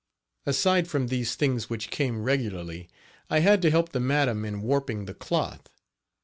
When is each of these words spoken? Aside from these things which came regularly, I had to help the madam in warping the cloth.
Aside 0.47 0.87
from 0.87 1.09
these 1.09 1.35
things 1.35 1.69
which 1.69 1.91
came 1.91 2.23
regularly, 2.23 2.89
I 3.29 3.37
had 3.41 3.61
to 3.61 3.69
help 3.69 3.89
the 3.89 3.99
madam 3.99 4.45
in 4.45 4.63
warping 4.63 5.05
the 5.05 5.13
cloth. 5.13 5.69